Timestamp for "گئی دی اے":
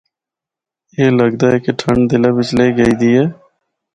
2.77-3.25